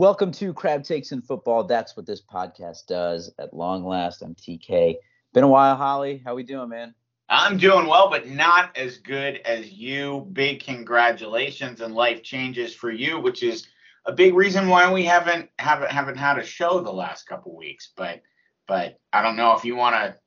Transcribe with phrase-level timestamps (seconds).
[0.00, 1.64] Welcome to Crab Takes in Football.
[1.64, 3.30] That's what this podcast does.
[3.38, 4.94] At long last, I'm TK.
[5.34, 6.22] Been a while, Holly.
[6.24, 6.94] How we doing, man?
[7.28, 10.26] I'm doing well, but not as good as you.
[10.32, 13.68] Big congratulations and life changes for you, which is
[14.06, 17.90] a big reason why we haven't haven't haven't had a show the last couple weeks.
[17.94, 18.22] But
[18.66, 20.18] but I don't know if you want to.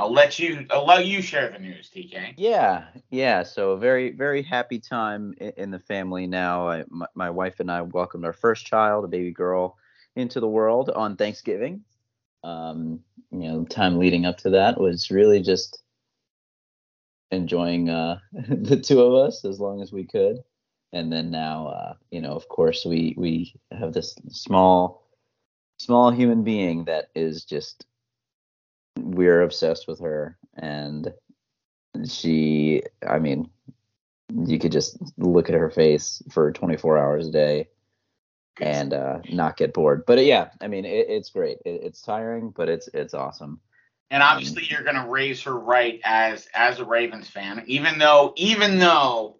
[0.00, 2.32] I'll let you I'll let you share the news, TK.
[2.38, 3.42] Yeah, yeah.
[3.42, 6.68] So a very very happy time in, the family now.
[6.70, 9.76] I, my, my wife and I welcomed our first child, a baby girl,
[10.16, 11.84] into the world on Thanksgiving.
[12.42, 13.00] Um,
[13.30, 15.82] you know, time leading up to that was really just
[17.30, 20.38] enjoying uh, the two of us as long as we could.
[20.94, 25.06] And then now, uh, you know, of course, we we have this small,
[25.76, 27.84] small human being that is just
[28.98, 31.12] we're obsessed with her, and
[32.06, 33.50] she, I mean,
[34.46, 37.68] you could just look at her face for 24 hours a day
[38.60, 40.04] and uh, not get bored.
[40.06, 41.58] But uh, yeah, I mean, it, it's great.
[41.64, 43.60] It, it's tiring, but it's it's awesome.
[44.10, 48.32] And obviously, you're going to raise her right as as a Ravens fan, even though
[48.36, 49.36] even though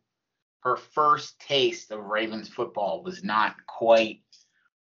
[0.63, 4.21] her first taste of Ravens football was not quite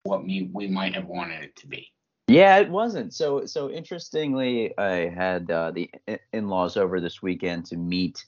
[0.03, 1.91] what we we might have wanted it to be.
[2.29, 3.13] Yeah, it wasn't.
[3.13, 5.89] So so interestingly, I had uh, the
[6.31, 8.23] in-laws over this weekend to meet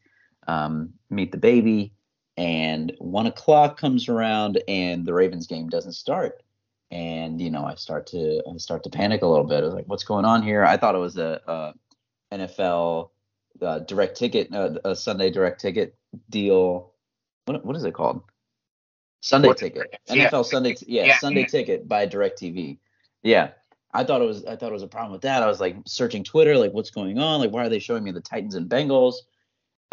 [0.48, 1.94] um, meet the baby,
[2.36, 6.42] and one o'clock comes around and the Ravens game doesn't start.
[6.90, 9.60] And you know, I start to I start to panic a little bit.
[9.60, 13.12] I was like, "What's going on here?" I thought it was a, a NFL
[13.62, 15.96] uh, direct ticket, uh, a Sunday direct ticket
[16.30, 16.94] deal.
[17.46, 18.24] What what is it called?
[19.22, 19.96] Sunday what, ticket.
[20.10, 20.30] Yeah.
[20.30, 20.76] NFL Sunday.
[20.88, 21.48] Yeah, yeah, Sunday yeah.
[21.48, 22.80] ticket by Directv.
[23.22, 23.52] Yeah.
[23.94, 25.44] I thought it was I thought it was a problem with that.
[25.44, 27.40] I was like searching Twitter, like what's going on?
[27.40, 29.16] Like why are they showing me the Titans and Bengals?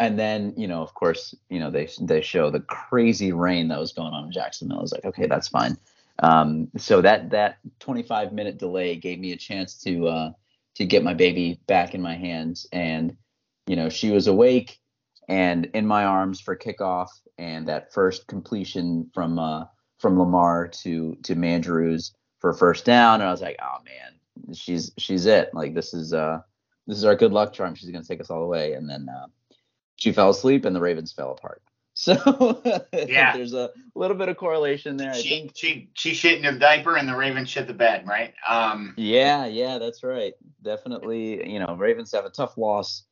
[0.01, 3.79] And then, you know, of course, you know, they they show the crazy rain that
[3.79, 4.79] was going on in Jacksonville.
[4.79, 5.77] I was like, okay, that's fine.
[6.21, 10.31] Um, so that that 25 minute delay gave me a chance to uh,
[10.75, 13.17] to get my baby back in my hands, and
[13.67, 14.79] you know, she was awake
[15.27, 19.65] and in my arms for kickoff, and that first completion from uh,
[19.99, 24.91] from Lamar to to Mandrews for first down, and I was like, oh man, she's
[24.97, 25.53] she's it.
[25.53, 26.39] Like this is uh
[26.87, 27.75] this is our good luck charm.
[27.75, 29.07] She's gonna take us all the way, and then.
[29.09, 29.27] Uh,
[29.99, 31.61] she fell asleep and the Ravens fell apart.
[31.95, 32.61] So
[32.93, 35.13] yeah, there's a little bit of correlation there.
[35.13, 38.07] She, I think she she shit in her diaper and the Ravens shit the bed,
[38.07, 38.33] right?
[38.47, 40.31] Um, yeah, yeah, that's right.
[40.61, 43.03] Definitely, you know, Ravens have a tough loss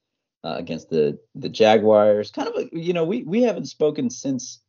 [0.45, 2.31] uh, against the the Jaguars.
[2.31, 4.61] Kind of, a, you know, we we haven't spoken since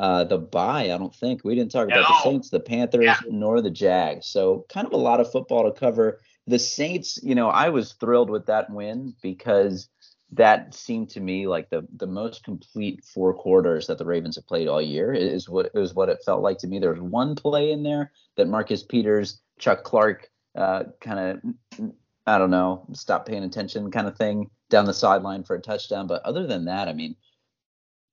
[0.00, 0.84] uh, the bye.
[0.84, 2.08] I don't think we didn't talk about no.
[2.08, 3.20] the Saints, the Panthers, yeah.
[3.28, 4.26] nor the Jags.
[4.28, 6.20] So kind of a lot of football to cover.
[6.46, 9.90] The Saints, you know, I was thrilled with that win because
[10.32, 14.46] that seemed to me like the the most complete four quarters that the Ravens have
[14.46, 16.78] played all year is what is what it felt like to me.
[16.78, 21.42] There was one play in there that Marcus Peters, Chuck Clark, uh, kind
[21.78, 21.92] of
[22.26, 26.06] I don't know, stop paying attention kind of thing down the sideline for a touchdown.
[26.06, 27.16] But other than that, I mean,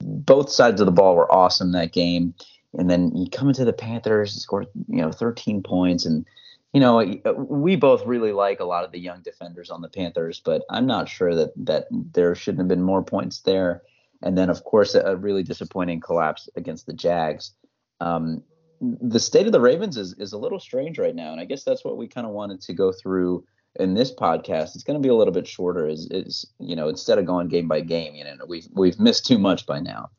[0.01, 2.33] both sides of the ball were awesome that game.
[2.73, 6.25] And then you come into the Panthers, score you know 13 points and
[6.73, 9.89] you know, uh, we both really like a lot of the young defenders on the
[9.89, 13.81] Panthers, but I'm not sure that that there shouldn't have been more points there.
[14.21, 17.53] And then, of course, a, really disappointing collapse against the Jags.
[17.99, 18.43] Um,
[18.81, 21.63] the state of the Ravens is is a little strange right now, and I guess
[21.63, 23.43] that's what we kind of wanted to go through
[23.79, 24.75] in this podcast.
[24.75, 25.87] It's going to be a little bit shorter.
[25.87, 29.25] Is is you know instead of going game by game, you know we've we've missed
[29.25, 30.09] too much by now,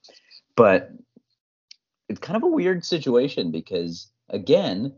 [0.56, 0.90] but
[2.08, 4.94] it's kind of a weird situation because again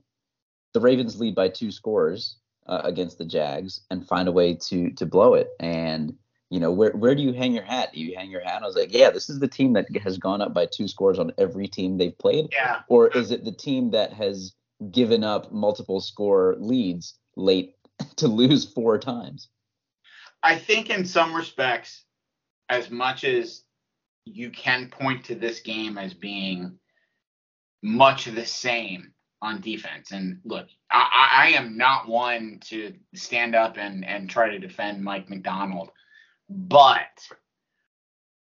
[0.72, 4.90] the Ravens lead by two scores uh, against the Jags and find a way to
[4.92, 5.48] to blow it.
[5.58, 6.14] And
[6.50, 7.90] you know, where where do you hang your hat?
[7.92, 8.62] Do you hang your hat?
[8.62, 11.18] I was like, yeah, this is the team that has gone up by two scores
[11.18, 12.48] on every team they've played.
[12.52, 12.80] Yeah.
[12.88, 14.54] Or is it the team that has
[14.90, 17.74] given up multiple score leads late
[18.16, 19.48] to lose four times?
[20.42, 22.04] I think in some respects,
[22.68, 23.62] as much as
[24.24, 26.78] you can point to this game as being
[27.82, 29.12] much the same
[29.42, 30.12] on defense.
[30.12, 35.02] And look, I, I am not one to stand up and, and try to defend
[35.02, 35.90] Mike Macdonald,
[36.48, 37.26] but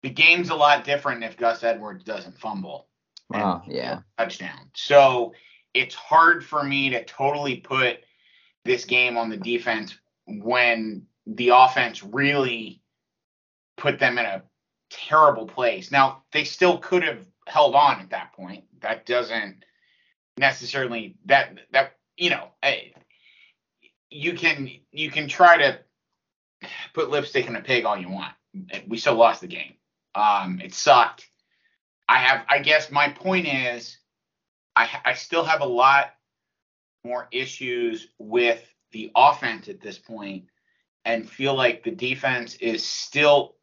[0.03, 2.89] the game's a lot different if Gus Edwards doesn't fumble.
[3.29, 4.01] Wow, yeah.
[4.19, 4.71] Touchdown.
[4.75, 5.35] So
[5.75, 7.99] it's hard for me to totally put
[8.65, 9.97] this game on the defense
[10.27, 12.81] when the offense really
[13.77, 14.43] put them in a
[14.91, 15.91] terrible place.
[15.91, 18.65] Now, they still could have held on at that point.
[18.81, 19.65] That doesn't
[20.37, 22.49] necessarily that that you know
[24.11, 25.79] you can you can try to
[26.95, 28.33] put lipstick in a pig all you want.
[28.87, 29.75] We still lost the game.
[30.15, 31.27] Um, it sucked.
[32.09, 33.99] I have I guess my point is
[34.75, 36.13] I I still have a lot
[37.05, 38.63] more issues with
[38.93, 40.45] the offense at this point
[41.05, 43.57] and feel like the defense is still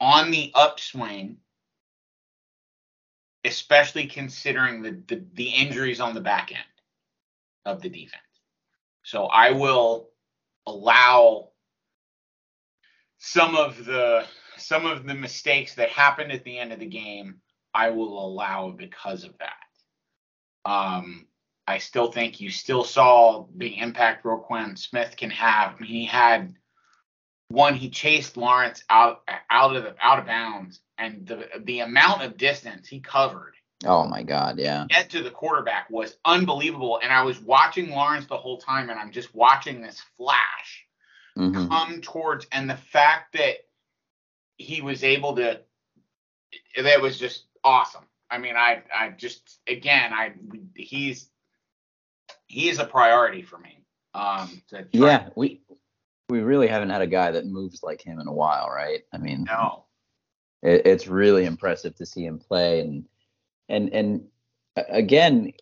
[0.00, 1.36] on the upswing,
[3.44, 6.60] especially considering the, the, the injuries on the back end
[7.64, 8.22] of the defense.
[9.04, 10.10] So I will
[10.66, 11.50] allow
[13.18, 14.24] some of the
[14.56, 17.36] some of the mistakes that happened at the end of the game,
[17.74, 20.70] I will allow because of that.
[20.70, 21.26] Um,
[21.66, 25.76] I still think you still saw the impact Roquan Smith can have.
[25.76, 26.54] I mean, he had
[27.48, 32.22] one, he chased Lawrence out out of the, out of bounds, and the the amount
[32.22, 33.54] of distance he covered.
[33.84, 34.86] Oh my God, yeah.
[34.88, 38.98] Get to the quarterback was unbelievable, and I was watching Lawrence the whole time, and
[38.98, 40.86] I'm just watching this flash
[41.36, 41.68] mm-hmm.
[41.68, 43.56] come towards, and the fact that
[44.56, 45.60] he was able to,
[46.80, 48.04] that was just awesome.
[48.30, 50.32] I mean, I I just again, I
[50.74, 51.28] he's
[52.52, 53.78] he's a priority for me.
[54.14, 54.62] Um,
[54.92, 55.62] yeah, we
[56.28, 59.00] we really haven't had a guy that moves like him in a while, right?
[59.12, 59.84] I mean, no,
[60.62, 63.06] it, it's really impressive to see him play, and
[63.68, 64.24] and and
[64.88, 65.52] again,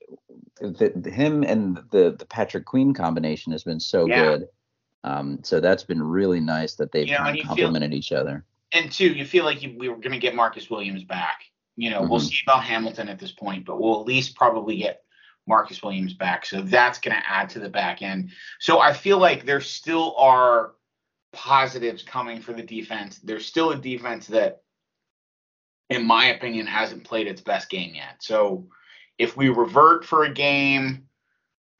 [0.61, 4.25] the, the, him and the the Patrick Queen combination has been so yeah.
[4.25, 4.49] good.
[5.03, 8.45] Um, so that's been really nice that they've you know, complemented feel, each other.
[8.73, 11.45] And two, you feel like you, we were going to get Marcus Williams back.
[11.77, 12.11] You know, mm-hmm.
[12.11, 15.03] we'll see about Hamilton at this point, but we'll at least probably get
[15.51, 16.47] Marcus Williams back.
[16.47, 18.31] So that's going to add to the back end.
[18.61, 20.73] So I feel like there still are
[21.33, 23.19] positives coming for the defense.
[23.19, 24.63] There's still a defense that,
[25.91, 28.17] in my opinion, hasn't played its best game yet.
[28.21, 28.69] So
[29.19, 31.09] if we revert for a game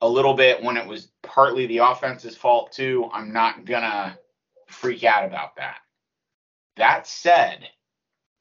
[0.01, 4.19] a little bit when it was partly the offense's fault too, I'm not going to
[4.69, 5.79] freak out about that.
[6.77, 7.69] That said,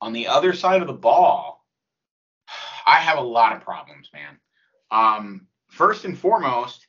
[0.02, 1.66] on the other side of the ball,
[2.86, 4.40] I have a lot of problems, man.
[4.92, 6.88] Um, first and foremost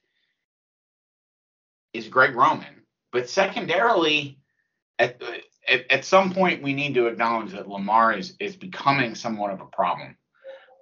[1.93, 4.38] is Greg Roman, but secondarily,
[4.99, 5.20] at,
[5.69, 9.61] at, at some point, we need to acknowledge that Lamar is is becoming somewhat of
[9.61, 10.17] a problem.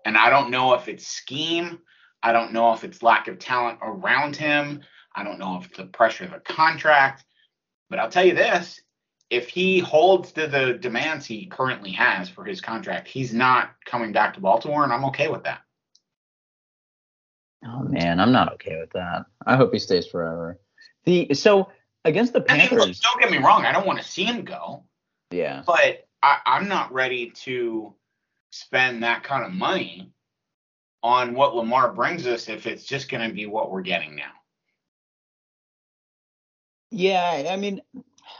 [0.04, 1.80] And I don't know if it's scheme.
[2.22, 4.82] I don't know if it's lack of talent around him.
[5.14, 7.24] I don't know if it's the pressure of the contract.
[7.90, 8.80] But I'll tell you this
[9.30, 14.12] if he holds to the demands he currently has for his contract, he's not coming
[14.12, 15.60] back to Baltimore, and I'm okay with that.
[17.64, 19.26] Oh man, I'm not okay with that.
[19.46, 20.60] I hope he stays forever.
[21.04, 21.70] The so
[22.04, 22.70] against the Panthers.
[22.70, 23.64] I mean, look, don't get me wrong.
[23.64, 24.84] I don't want to see him go.
[25.30, 25.62] Yeah.
[25.66, 27.94] But I, I'm not ready to
[28.50, 30.12] spend that kind of money
[31.02, 34.32] on what Lamar brings us if it's just going to be what we're getting now.
[36.90, 37.82] Yeah, I mean,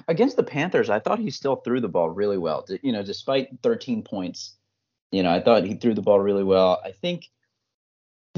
[0.09, 2.67] against the Panthers, I thought he still threw the ball really well.
[2.83, 4.57] You know, despite 13 points,
[5.13, 6.81] you know, I thought he threw the ball really well.
[6.85, 7.29] I think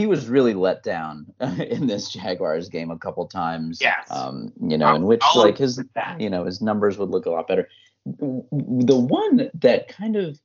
[0.00, 3.80] he was really let down in this Jaguars game a couple times.
[3.82, 4.06] Yes.
[4.10, 5.82] Um, you know, in which I'll like his
[6.18, 7.68] you know his numbers would look a lot better.
[8.06, 10.40] The one that kind of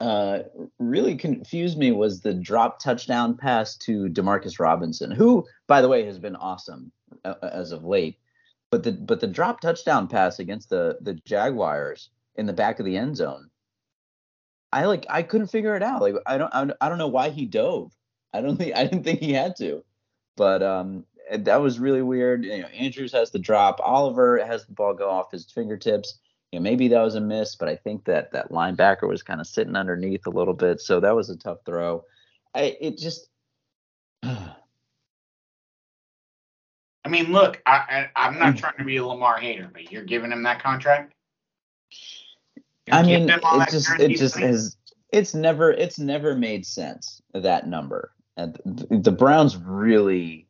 [0.00, 0.40] uh,
[0.80, 6.04] really confused me was the drop touchdown pass to Demarcus Robinson, who, by the way,
[6.04, 6.90] has been awesome
[7.24, 8.18] uh, as of late.
[8.70, 12.86] But the but the drop touchdown pass against the the Jaguars in the back of
[12.86, 13.50] the end zone
[14.72, 16.00] I like I couldn't figure it out.
[16.00, 17.92] Like I don't I don't know why he dove.
[18.32, 19.84] I don't think I didn't think he had to,
[20.36, 22.44] but um that was really weird.
[22.44, 23.80] You know, Andrews has the drop.
[23.80, 26.18] Oliver has the ball go off his fingertips.
[26.50, 29.40] You know, maybe that was a miss, but I think that that linebacker was kind
[29.40, 32.04] of sitting underneath a little bit, so that was a tough throw.
[32.54, 33.28] I it just.
[37.02, 40.04] I mean, look, I, I am not trying to be a Lamar hater, but you're
[40.04, 41.14] giving him that contract.
[42.92, 44.76] I mean, it just it just has
[45.12, 48.12] it's never it's never made sense that number.
[48.40, 50.46] And the Browns really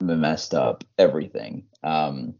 [0.00, 1.64] messed up everything.
[1.82, 2.34] Um,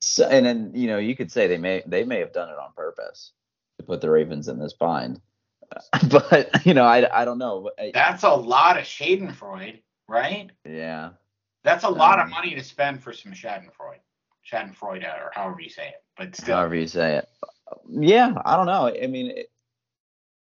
[0.00, 2.58] so, and then you know you could say they may they may have done it
[2.58, 3.32] on purpose
[3.78, 5.20] to put the Ravens in this bind,
[6.10, 7.70] but you know I, I don't know.
[7.94, 10.50] That's a lot of Schadenfreude, right?
[10.68, 11.10] Yeah.
[11.64, 14.00] That's a lot um, of money to spend for some Schadenfreude,
[14.50, 16.02] Schadenfreude, or however you say it.
[16.16, 17.28] But still, however you say it.
[17.88, 18.88] Yeah, I don't know.
[18.88, 19.51] I mean, it,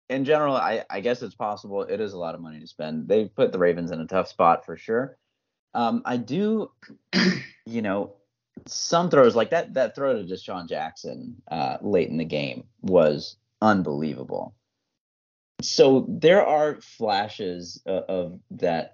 [0.09, 1.83] in general, I, I guess it's possible.
[1.83, 3.07] It is a lot of money to spend.
[3.07, 5.17] They've put the Ravens in a tough spot for sure.
[5.73, 6.71] Um, I do,
[7.65, 8.15] you know,
[8.65, 9.75] some throws like that.
[9.75, 14.55] That throw to DeSean Jackson uh, late in the game was unbelievable.
[15.61, 18.93] So there are flashes of, of that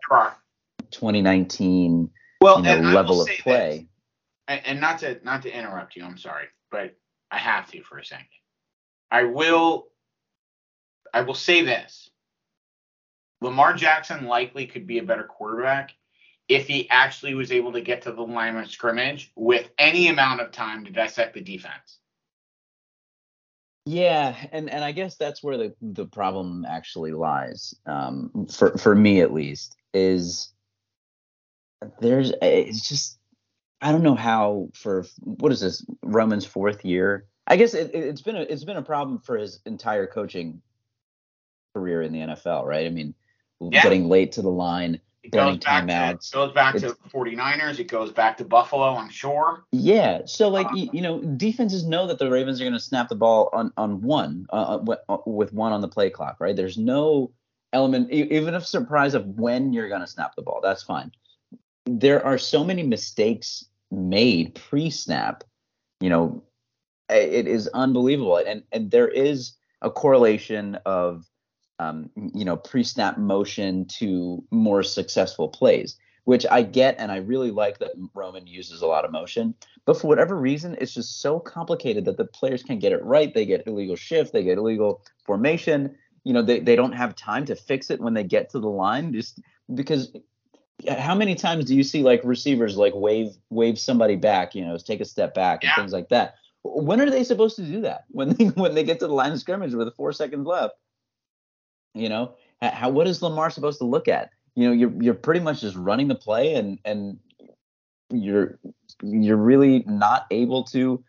[0.91, 2.09] 2019
[2.41, 3.87] well, you know, level of play.
[4.47, 6.95] This, and not to not to interrupt you, I'm sorry, but
[7.31, 8.27] I have to for a second.
[9.09, 9.87] I will
[11.15, 12.09] I will say this.
[13.39, 15.93] Lamar Jackson likely could be a better quarterback
[16.49, 20.41] if he actually was able to get to the line of scrimmage with any amount
[20.41, 21.99] of time to dissect the defense.
[23.85, 28.93] Yeah, and and I guess that's where the the problem actually lies, um, for for
[28.93, 30.51] me at least, is
[32.01, 33.19] there's it's just
[33.81, 37.27] I don't know how for what is this Roman's fourth year.
[37.47, 40.61] I guess it, has been a it's been a problem for his entire coaching
[41.75, 42.85] career in the NFL, right?
[42.85, 43.13] I mean,
[43.59, 43.83] yeah.
[43.83, 46.29] getting late to the line, it burning timeouts.
[46.29, 47.79] it goes back to 49ers.
[47.79, 49.65] It goes back to Buffalo, I'm sure.
[49.73, 50.21] Yeah.
[50.25, 53.09] So, like, uh, you, you, know, defenses know that the Ravens are going to snap
[53.09, 56.55] the ball on, on one, uh, uh, uh, with one on the play clock, right?
[56.55, 57.31] There's no
[57.73, 60.61] element, even of surprise of when you're going to snap the ball.
[60.63, 61.11] That's fine.
[61.85, 65.43] There are so many mistakes made pre snap,
[65.99, 66.41] you know,
[67.09, 68.37] it is unbelievable.
[68.37, 71.25] And, and there is a correlation of
[71.79, 77.51] um, you know, pre-snap motion to more successful plays, which I get and I really
[77.51, 79.53] like that Roman uses a lot of motion.
[79.85, 83.33] But for whatever reason, it's just so complicated that the players can't get it right.
[83.33, 85.95] They get illegal shift, they get illegal formation.
[86.23, 88.69] You know, they, they don't have time to fix it when they get to the
[88.69, 89.39] line just
[89.73, 90.11] because
[90.89, 94.77] how many times do you see like receivers like wave wave somebody back, you know,
[94.77, 96.35] take a step back and things like that?
[96.63, 98.05] When are they supposed to do that?
[98.09, 100.75] When they when they get to the line of scrimmage with four seconds left?
[101.95, 104.29] You know, how what is Lamar supposed to look at?
[104.55, 107.19] You know, you're you're pretty much just running the play and and
[108.11, 108.59] you're
[109.01, 111.03] you're really not able to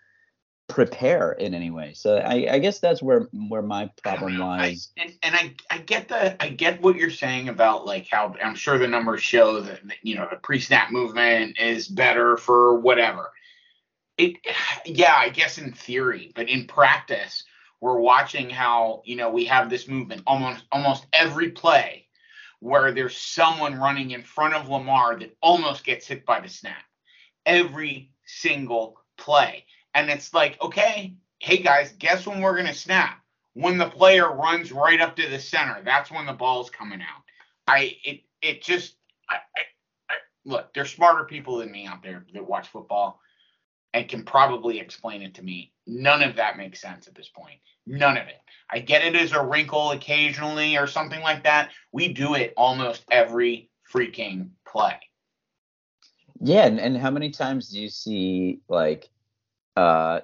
[0.69, 1.93] prepare in any way.
[1.95, 4.91] So I, I guess that's where where my problem lies.
[4.99, 8.35] I, and, and I I get the I get what you're saying about like how
[8.43, 13.33] I'm sure the numbers show that you know the pre-snap movement is better for whatever.
[14.19, 14.37] It
[14.87, 17.45] yeah, I guess in theory, but in practice,
[17.81, 22.07] we're watching how you know we have this movement almost almost every play
[22.61, 26.83] where there's someone running in front of Lamar that almost gets hit by the snap.
[27.45, 29.65] Every single play.
[29.95, 33.21] And it's like, okay, hey guys, guess when we're going to snap?
[33.55, 37.23] When the player runs right up to the center, that's when the ball's coming out.
[37.67, 38.97] I it it just
[39.31, 39.61] I, I,
[40.11, 40.15] I,
[40.45, 43.21] look, there's smarter people than me out there that watch football
[43.97, 45.73] and can probably explain it to me.
[45.87, 47.59] None of that makes sense at this point.
[47.87, 48.41] None of it.
[48.71, 51.71] I get it as a wrinkle occasionally or something like that.
[51.93, 54.99] We do it almost every freaking play.
[56.41, 59.09] Yeah, and, and how many times do you see like
[59.77, 60.21] uh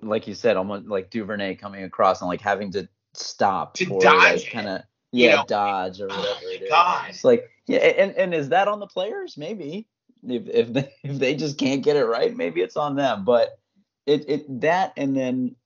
[0.00, 4.44] like you said, almost like Duvernay coming across and like having to stop to dodge
[4.44, 6.70] like kind of yeah, you know, dodge or whatever oh it is.
[6.70, 7.10] God.
[7.10, 9.36] It's like yeah, and, and is that on the players?
[9.36, 9.86] Maybe
[10.26, 13.24] if if they if they just can't get it right, maybe it's on them.
[13.24, 13.58] But
[14.06, 15.56] it it that and then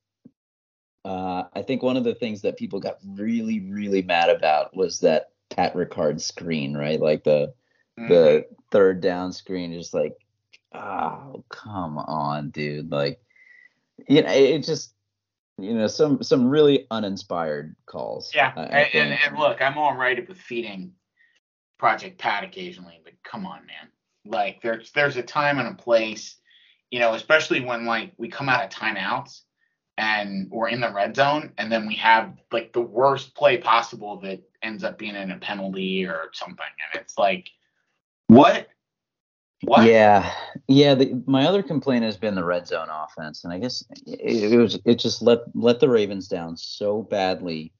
[1.04, 5.00] uh, I think one of the things that people got really really mad about was
[5.00, 7.00] that Pat Ricard screen, right?
[7.00, 7.54] Like the
[7.98, 8.08] mm-hmm.
[8.08, 10.14] the third down screen, just like
[10.74, 12.90] oh come on, dude.
[12.90, 13.20] Like
[14.08, 14.94] you know, it just
[15.58, 18.32] you know some some really uninspired calls.
[18.34, 20.92] Yeah, and, and, and look, I'm all right with feeding
[21.78, 23.90] Project Pat occasionally, but come on, man.
[24.28, 26.36] Like there's there's a time and a place,
[26.90, 29.42] you know, especially when like we come out of timeouts
[29.98, 34.20] and we're in the red zone and then we have like the worst play possible
[34.20, 36.66] that ends up being in a penalty or something.
[36.92, 37.48] And it's like,
[38.26, 38.68] what?
[39.62, 39.84] What?
[39.84, 40.30] Yeah,
[40.68, 40.94] yeah.
[40.94, 44.58] The, my other complaint has been the red zone offense, and I guess it, it
[44.58, 47.72] was it just let let the Ravens down so badly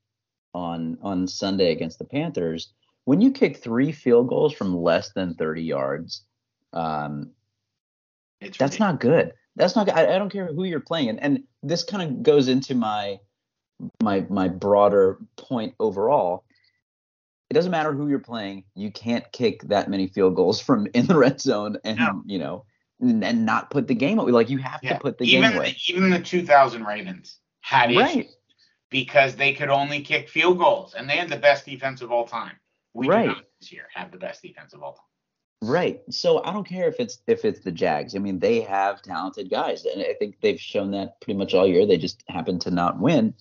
[0.55, 2.73] on on Sunday against the Panthers.
[3.05, 6.23] When you kick three field goals from less than 30 yards,
[6.76, 7.30] um,
[8.40, 8.78] it's that's ridiculous.
[8.78, 9.33] not good.
[9.56, 9.88] That's not.
[9.90, 13.18] I, I don't care who you're playing, and, and this kind of goes into my
[14.02, 16.45] my my broader point overall.
[17.49, 18.64] It doesn't matter who you're playing.
[18.75, 22.23] You can't kick that many field goals from in the red zone, and no.
[22.26, 22.64] you know,
[23.00, 24.33] and, and, not put the game away.
[24.33, 24.95] Like you have yeah.
[24.95, 25.76] to put the even game away.
[25.87, 28.11] The, even the 2000 Ravens had right.
[28.11, 28.37] issues
[28.90, 32.26] because they could only kick field goals, and they had the best defense of all
[32.26, 32.56] time.
[32.92, 33.23] We right.
[33.23, 35.06] do not this year have the best defense of all time.
[35.63, 36.03] Right.
[36.11, 38.15] So I don't care if it's if it's the Jags.
[38.15, 41.67] I mean, they have talented guys, and I think they've shown that pretty much all
[41.67, 41.87] year.
[41.87, 43.35] They just happen to not win.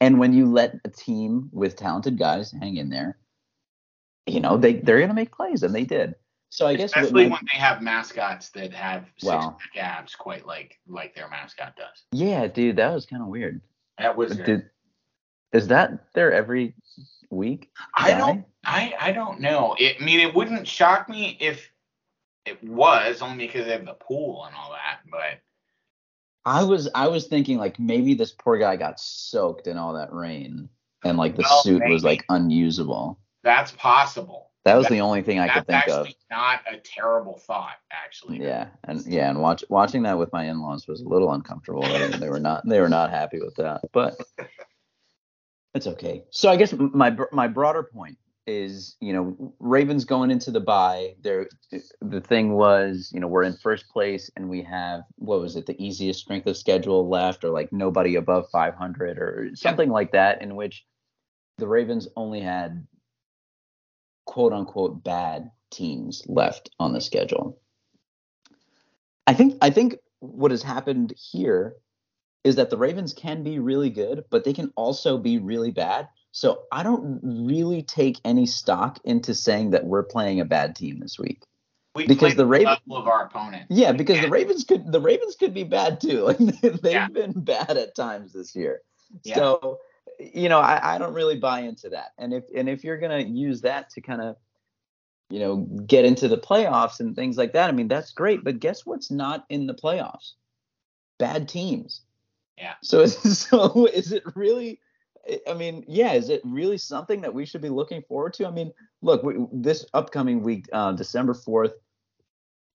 [0.00, 3.18] And when you let a team with talented guys hang in there,
[4.26, 6.14] you know they they're gonna make plays, and they did.
[6.50, 10.78] So I guess especially when they have mascots that have six well, abs, quite like
[10.86, 12.04] like their mascot does.
[12.12, 13.62] Yeah, dude, that was kind of weird.
[13.98, 14.36] That was.
[14.36, 14.70] Did,
[15.54, 16.74] is that there every
[17.30, 17.70] week?
[17.94, 18.44] I don't.
[18.64, 19.74] I I don't know.
[19.78, 21.70] It, I mean, it wouldn't shock me if
[22.44, 25.00] it was only because they have the pool and all that.
[25.10, 25.40] But
[26.44, 30.12] I was I was thinking like maybe this poor guy got soaked in all that
[30.12, 30.68] rain
[31.04, 31.92] and like the well, suit maybe.
[31.92, 33.18] was like unusable.
[33.44, 34.50] That's possible.
[34.64, 36.08] That was that, the only thing I could think of.
[36.30, 38.42] Not a terrible thought, actually.
[38.42, 41.82] Yeah, and yeah, and watch, watching that with my in-laws was a little uncomfortable.
[41.82, 44.16] they were not they were not happy with that, but
[45.74, 46.24] it's okay.
[46.30, 48.16] So I guess my my broader point
[48.46, 51.14] is, you know, Ravens going into the bye.
[51.22, 51.48] There,
[52.00, 55.66] the thing was, you know, we're in first place and we have what was it,
[55.66, 60.42] the easiest strength of schedule left, or like nobody above 500 or something like that,
[60.42, 60.84] in which
[61.58, 62.86] the Ravens only had
[64.26, 67.58] quote unquote bad teams left on the schedule.
[69.26, 71.76] I think I think what has happened here
[72.44, 76.08] is that the Ravens can be really good, but they can also be really bad.
[76.30, 81.00] So I don't really take any stock into saying that we're playing a bad team
[81.00, 81.42] this week.
[81.94, 83.66] We because the Ravens of our opponent.
[83.70, 86.24] Yeah, because the Ravens could the Ravens could be bad too.
[86.24, 87.08] Like they've yeah.
[87.08, 88.82] been bad at times this year.
[89.22, 89.36] Yeah.
[89.36, 89.78] So
[90.18, 92.12] you know, I, I don't really buy into that.
[92.18, 94.36] And if and if you're gonna use that to kind of
[95.30, 98.42] you know get into the playoffs and things like that, I mean that's great.
[98.42, 100.32] But guess what's not in the playoffs?
[101.18, 102.00] Bad teams.
[102.56, 102.74] Yeah.
[102.82, 104.80] So so is it really?
[105.48, 108.46] I mean, yeah, is it really something that we should be looking forward to?
[108.46, 111.72] I mean, look, we, this upcoming week, uh, December fourth,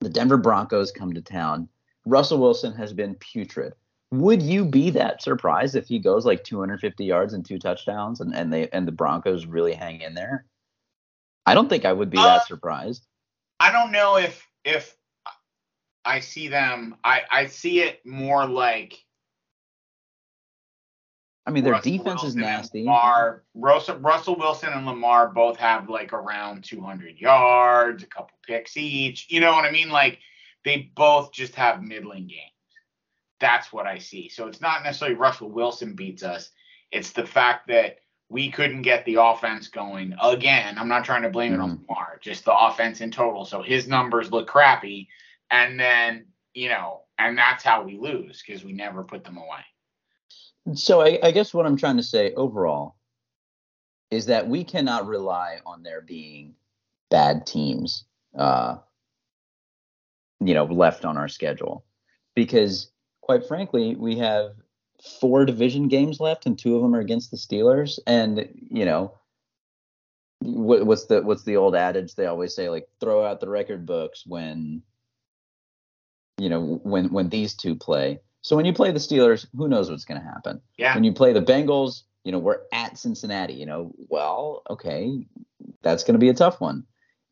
[0.02, 1.70] the Denver Broncos come to town.
[2.06, 3.74] Russell Wilson has been putrid
[4.12, 8.34] would you be that surprised if he goes like 250 yards and two touchdowns and,
[8.34, 10.46] and they and the Broncos really hang in there?
[11.46, 13.06] I don't think I would be uh, that surprised.
[13.60, 14.96] I don't know if if
[16.04, 18.98] I see them I I see it more like
[21.50, 22.80] I mean, their Russell defense Wilson is nasty.
[22.82, 28.78] Lamar, Russell, Russell Wilson and Lamar both have like around 200 yards, a couple picks
[28.78, 29.26] each.
[29.30, 29.90] You know what I mean?
[29.90, 30.20] Like
[30.64, 32.52] they both just have middling games.
[33.40, 34.30] That's what I see.
[34.30, 36.52] So it's not necessarily Russell Wilson beats us.
[36.92, 37.98] It's the fact that
[38.30, 40.78] we couldn't get the offense going again.
[40.78, 41.62] I'm not trying to blame mm-hmm.
[41.62, 41.90] it on mm-hmm.
[41.90, 43.44] Lamar, just the offense in total.
[43.44, 45.10] So his numbers look crappy.
[45.50, 49.66] And then, you know, and that's how we lose because we never put them away.
[50.74, 52.96] So I, I, guess what I'm trying to say overall
[54.12, 56.56] is that we cannot rely on there being
[57.10, 58.06] bad teams,
[58.38, 58.78] uh,
[60.40, 61.86] you know, left on our schedule
[62.36, 62.92] because
[63.30, 64.54] quite frankly, we have
[65.22, 68.00] four division games left, and two of them are against the Steelers.
[68.08, 69.14] And you know,
[70.40, 72.70] what, what's the what's the old adage they always say?
[72.70, 74.82] Like, throw out the record books when
[76.40, 78.20] you know when when these two play.
[78.42, 80.62] So when you play the Steelers, who knows what's going to happen?
[80.78, 80.96] Yeah.
[80.96, 83.54] When you play the Bengals, you know we're at Cincinnati.
[83.54, 85.26] You know, well, okay,
[85.82, 86.86] that's going to be a tough one.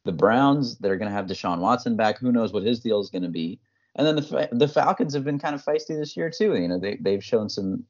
[0.05, 2.17] The Browns, they're going to have Deshaun Watson back.
[2.19, 3.59] Who knows what his deal is going to be?
[3.95, 6.55] And then the the Falcons have been kind of feisty this year too.
[6.55, 7.83] You know, they they've shown some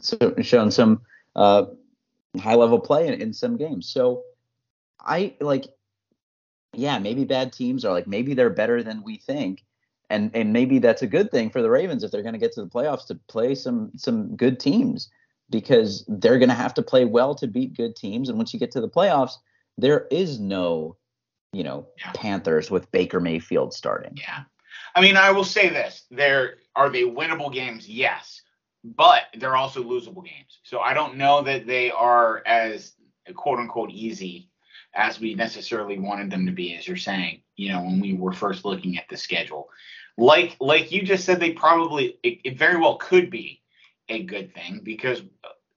[0.00, 1.02] so, shown some
[1.36, 1.66] uh,
[2.38, 3.88] high level play in, in some games.
[3.88, 4.22] So
[5.00, 5.66] I like,
[6.72, 9.64] yeah, maybe bad teams are like maybe they're better than we think,
[10.12, 12.52] and and maybe that's a good thing for the Ravens if they're going to get
[12.52, 15.10] to the playoffs to play some some good teams
[15.50, 18.28] because they're going to have to play well to beat good teams.
[18.28, 19.34] And once you get to the playoffs,
[19.76, 20.96] there is no,
[21.52, 22.12] you know, yeah.
[22.14, 24.12] Panthers with Baker Mayfield starting.
[24.16, 24.44] Yeah.
[24.94, 28.42] I mean, I will say this: there are they winnable games, yes,
[28.84, 30.60] but they're also losable games.
[30.62, 32.92] So I don't know that they are as
[33.34, 34.50] quote unquote easy
[34.94, 37.40] as we necessarily wanted them to be, as you're saying.
[37.56, 39.68] You know, when we were first looking at the schedule,
[40.18, 43.62] like like you just said, they probably it, it very well could be
[44.08, 45.22] a good thing because,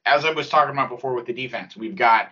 [0.05, 2.29] as I was talking about before with the defense, we've got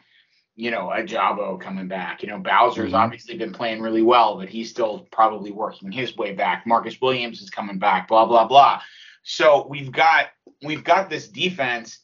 [0.55, 2.21] you know, Ojabo coming back.
[2.21, 2.95] You know, Bowser's mm-hmm.
[2.95, 6.67] obviously been playing really well, but he's still probably working his way back.
[6.67, 8.81] Marcus Williams is coming back, blah, blah, blah.
[9.23, 10.27] So we've got
[10.63, 11.99] we've got this defense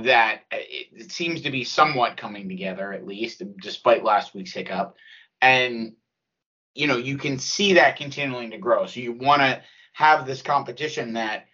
[0.00, 4.96] that it, it seems to be somewhat coming together, at least, despite last week's hiccup.
[5.40, 5.94] And
[6.74, 8.86] you know, you can see that continuing to grow.
[8.86, 11.46] So you want to have this competition that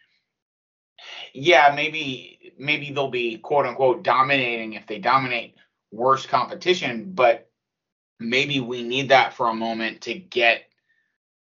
[1.33, 5.57] yeah, maybe maybe they'll be quote unquote dominating if they dominate
[5.91, 7.51] worse competition, but
[8.19, 10.63] maybe we need that for a moment to get,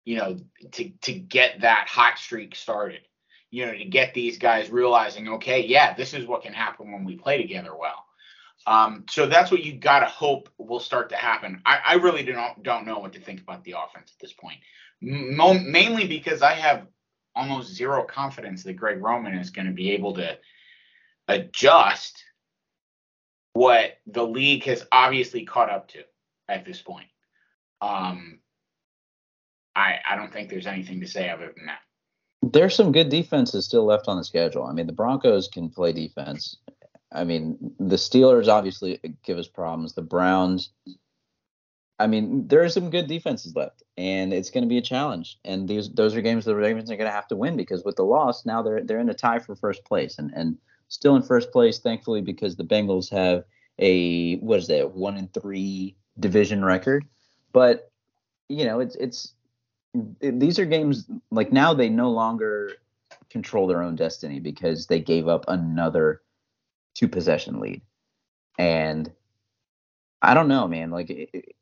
[0.05, 0.39] you know,
[0.73, 3.01] to to get that hot streak started.
[3.51, 7.05] You know, to get these guys realizing, okay, yeah, this is what can happen when
[7.05, 8.05] we play together well.
[8.69, 11.63] Um, so that's what you got to hope will start to happen.
[11.65, 14.59] I, I really don't don't know what to think about the offense at this point,
[15.03, 16.87] M- mainly because I have
[17.35, 20.37] almost zero confidence that Greg Roman is going to be able to
[21.29, 22.23] adjust
[23.55, 26.01] what the league has obviously caught up to
[26.47, 27.09] at this point.
[27.81, 28.41] Um,
[29.75, 31.81] I I don't think there's anything to say other than that.
[32.43, 34.65] There's some good defenses still left on the schedule.
[34.65, 36.59] I mean, the Broncos can play defense.
[37.11, 39.94] I mean, the Steelers obviously give us problems.
[39.94, 40.71] The Browns,
[41.99, 45.38] I mean, there are some good defenses left, and it's going to be a challenge.
[45.44, 47.97] And these those are games the Ravens are going to have to win because with
[47.97, 51.23] the loss, now they're they're in a tie for first place, and and still in
[51.23, 53.44] first place, thankfully, because the Bengals have
[53.79, 57.05] a what is that one in three division record.
[57.53, 57.90] But
[58.49, 59.33] you know, it's it's
[60.21, 62.73] it, these are games like now they no longer
[63.31, 66.23] control their own destiny because they gave up another
[66.99, 67.83] two possession lead,
[68.59, 69.11] and
[70.21, 70.91] I don't know, man.
[70.91, 71.55] Like it,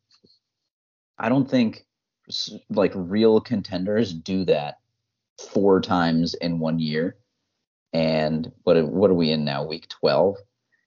[1.18, 1.84] I don't think
[2.70, 4.78] like real contenders do that
[5.52, 7.16] four times in one year.
[7.92, 9.64] And what what are we in now?
[9.64, 10.36] Week twelve.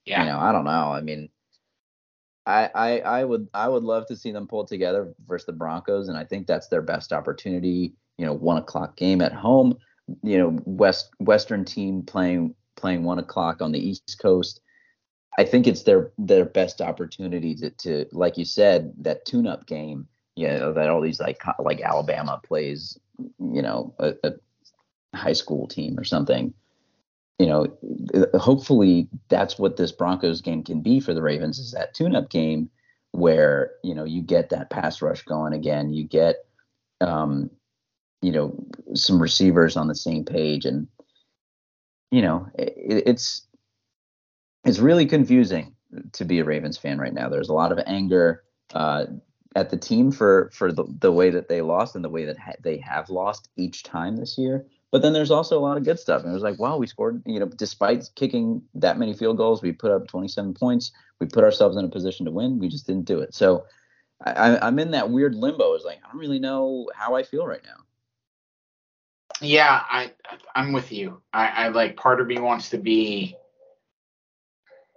[0.05, 0.23] Yeah.
[0.23, 0.91] You know, I don't know.
[0.91, 1.29] I mean,
[2.45, 6.07] I, I I would I would love to see them pull together versus the Broncos,
[6.07, 7.93] and I think that's their best opportunity.
[8.17, 9.77] You know, one o'clock game at home.
[10.23, 14.61] You know, west Western team playing playing one o'clock on the East Coast.
[15.37, 19.67] I think it's their their best opportunity to, to like you said, that tune up
[19.67, 20.07] game
[20.39, 24.31] you know that all these like like Alabama plays you know a, a
[25.13, 26.53] high school team or something
[27.39, 27.67] you know
[28.35, 32.69] hopefully that's what this Broncos game can be for the Ravens is that tune-up game
[33.11, 36.37] where you know you get that pass rush going again you get
[37.01, 37.49] um
[38.21, 38.55] you know
[38.93, 40.87] some receivers on the same page and
[42.11, 42.73] you know it,
[43.05, 43.47] it's
[44.65, 45.75] it's really confusing
[46.13, 48.43] to be a Ravens fan right now there's a lot of anger
[48.73, 49.05] uh,
[49.55, 52.37] at the team for for the, the way that they lost and the way that
[52.37, 54.65] ha- they have lost each time this year.
[54.91, 56.23] But then there's also a lot of good stuff.
[56.23, 59.61] And it was like, wow, we scored, you know, despite kicking that many field goals,
[59.61, 60.91] we put up 27 points.
[61.19, 62.57] We put ourselves in a position to win.
[62.57, 63.35] We just didn't do it.
[63.35, 63.65] So
[64.25, 65.73] I, I'm in that weird limbo.
[65.73, 67.83] It's like, I don't really know how I feel right now.
[69.41, 70.11] Yeah, I
[70.55, 71.21] I'm with you.
[71.33, 73.35] I, I like part of me wants to be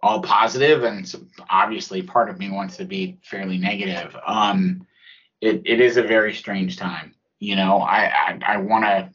[0.02, 1.12] all positive, and
[1.48, 4.16] obviously part of me wants to be fairly negative.
[4.26, 4.86] Um,
[5.40, 7.14] it, it is a very strange time.
[7.38, 9.10] You know, I I, I want to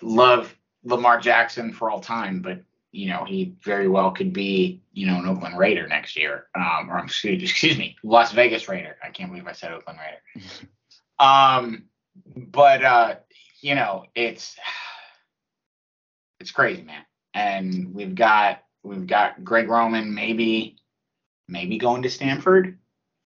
[0.00, 5.06] love Lamar Jackson for all time, but you know he very well could be you
[5.06, 8.96] know an Oakland Raider next year, um, or excuse, excuse me, Las Vegas Raider.
[9.04, 10.46] I can't believe I said Oakland Raider.
[11.18, 11.84] um,
[12.36, 13.14] but uh,
[13.60, 14.56] you know it's
[16.40, 17.02] it's crazy, man,
[17.34, 20.76] and we've got We've got Greg Roman maybe
[21.46, 22.78] maybe going to Stanford.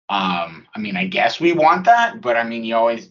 [0.08, 3.10] Um, I mean, I guess we want that, but I mean, you always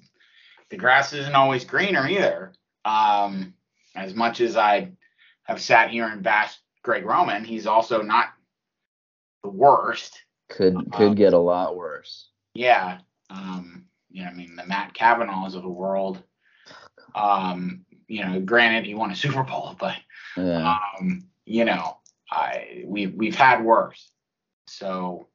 [0.70, 2.54] the grass isn't always greener either.
[2.86, 3.54] Um,
[3.96, 4.92] as much as I
[5.44, 8.30] have sat here and bashed Greg Roman, he's also not
[9.44, 10.22] the worst.
[10.50, 12.30] Could could um, get a lot worse.
[12.54, 13.00] Yeah.
[13.30, 16.22] Um, you know, I mean, the Matt Cavanaughs of the world.
[17.16, 19.96] Um, you know, granted he won a Super Bowl, but
[20.38, 20.78] yeah.
[21.00, 21.98] um, you know,
[22.30, 24.12] I we we've had worse.
[24.68, 25.28] So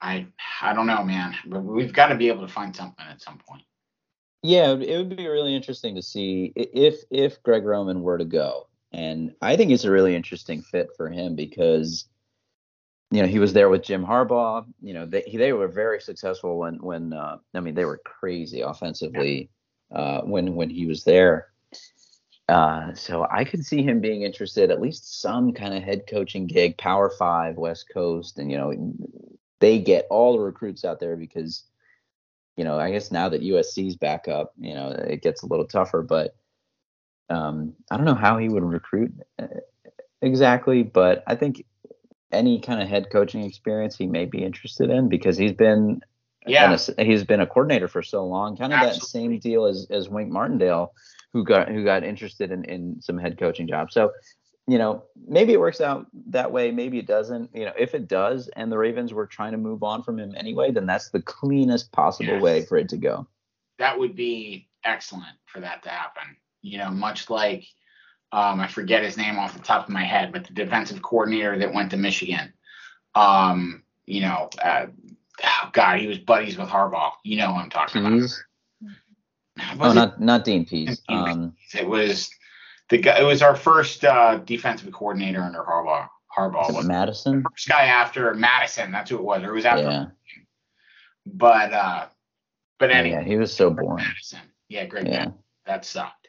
[0.00, 0.26] I
[0.60, 3.38] I don't know, man, but we've got to be able to find something at some
[3.38, 3.62] point.
[4.42, 8.68] Yeah, it would be really interesting to see if if Greg Roman were to go,
[8.92, 12.06] and I think it's a really interesting fit for him because
[13.10, 14.66] you know he was there with Jim Harbaugh.
[14.80, 18.60] You know they they were very successful when when uh, I mean they were crazy
[18.60, 19.50] offensively
[19.92, 21.48] uh, when when he was there.
[22.48, 26.46] Uh, so I could see him being interested, at least some kind of head coaching
[26.46, 28.72] gig, Power Five, West Coast, and you know
[29.60, 31.64] they get all the recruits out there because
[32.56, 35.66] you know I guess now that USC's back up, you know it gets a little
[35.66, 36.02] tougher.
[36.02, 36.36] But
[37.28, 39.46] um, I don't know how he would recruit uh,
[40.22, 41.64] exactly, but I think
[42.32, 46.00] any kind of head coaching experience he may be interested in because he's been
[46.46, 48.98] yeah a, he's been a coordinator for so long, kind of Absolutely.
[48.98, 50.92] that same deal as as Wink Martindale
[51.32, 53.94] who got who got interested in in some head coaching jobs.
[53.94, 54.12] So,
[54.66, 57.50] you know, maybe it works out that way, maybe it doesn't.
[57.54, 60.34] You know, if it does and the Ravens were trying to move on from him
[60.36, 62.42] anyway, then that's the cleanest possible yes.
[62.42, 63.26] way for it to go.
[63.78, 66.36] That would be excellent for that to happen.
[66.62, 67.66] You know, much like
[68.32, 71.58] um, I forget his name off the top of my head, but the defensive coordinator
[71.58, 72.52] that went to Michigan.
[73.14, 74.86] Um, you know, uh,
[75.44, 77.12] oh God, he was buddies with Harbaugh.
[77.24, 78.30] You know who I'm talking about
[79.80, 81.02] oh, not not Dean Pees.
[81.08, 82.30] Um, it was
[82.88, 83.18] the guy.
[83.18, 86.08] It was our first uh, defensive coordinator under Harbaugh.
[86.36, 87.42] Harbaugh was Mattison.
[87.42, 88.92] First guy after Mattison.
[88.92, 89.42] That's who it was.
[89.42, 89.82] Or it was after.
[89.82, 90.06] Yeah.
[91.24, 92.06] But uh,
[92.78, 94.04] but anyway, yeah, he was so boring.
[94.04, 94.40] Mattison.
[94.68, 95.06] Yeah, great.
[95.06, 95.30] Yeah.
[95.66, 96.28] That sucked.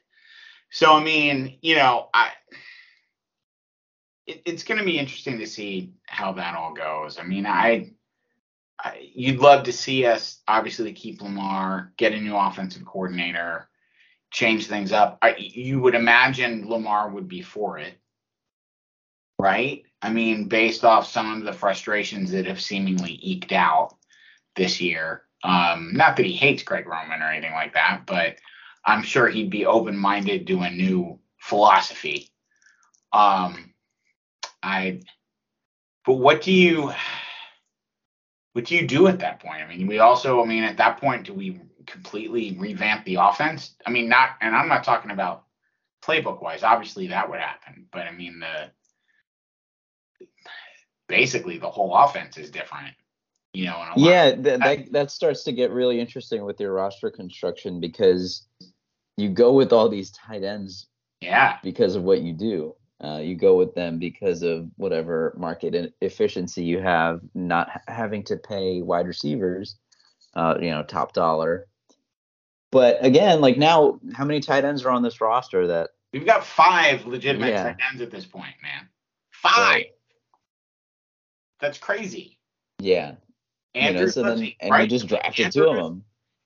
[0.72, 2.32] So I mean, you know, I.
[4.26, 7.18] It's going to be interesting to see how that all goes.
[7.18, 7.94] I mean, I
[9.02, 13.70] you'd love to see us obviously keep Lamar, get a new offensive coordinator,
[14.32, 15.18] change things up.
[15.22, 17.94] I, you would imagine Lamar would be for it,
[19.40, 19.84] right?
[20.02, 23.96] I mean, based off some of the frustrations that have seemingly eked out
[24.56, 25.24] this year.
[25.44, 28.38] Um, not that he hates Greg Roman or anything like that, but
[28.86, 32.30] I'm sure he'd be open minded to a new philosophy.
[33.14, 33.74] Um,
[34.62, 35.02] I,
[36.06, 36.92] but what do you,
[38.58, 39.62] what do you do at that point?
[39.62, 43.76] I mean, we also, I mean, at that point, do we completely revamp the offense?
[43.86, 45.44] I mean, not, and I'm not talking about
[46.04, 46.64] playbook wise.
[46.64, 50.26] Obviously, that would happen, but I mean, the
[51.08, 52.96] basically the whole offense is different.
[53.54, 57.80] You know, yeah, that, that that starts to get really interesting with your roster construction
[57.80, 58.48] because
[59.18, 60.88] you go with all these tight ends
[61.22, 65.94] yeah because of what you do uh, you go with them because of whatever market
[66.02, 69.78] efficiency you have not having to pay wide receivers
[70.36, 71.68] uh, you know top dollar
[72.72, 76.46] but again like now how many tight ends are on this roster that we've got
[76.46, 77.64] five legitimate yeah.
[77.64, 78.88] tight ends at this point man
[79.32, 79.92] five right.
[81.60, 82.38] that's crazy
[82.80, 83.14] yeah
[83.76, 84.82] Andrews, you know, so then, and right?
[84.82, 86.04] you just drafted Andrews, two of them